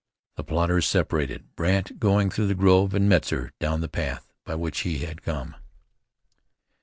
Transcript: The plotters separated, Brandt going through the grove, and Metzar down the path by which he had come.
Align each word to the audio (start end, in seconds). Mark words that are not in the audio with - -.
The 0.35 0.43
plotters 0.43 0.87
separated, 0.87 1.55
Brandt 1.55 1.99
going 1.99 2.31
through 2.31 2.47
the 2.47 2.55
grove, 2.55 2.95
and 2.95 3.07
Metzar 3.07 3.51
down 3.59 3.81
the 3.81 3.87
path 3.87 4.33
by 4.43 4.55
which 4.55 4.79
he 4.79 4.97
had 5.05 5.21
come. 5.21 5.53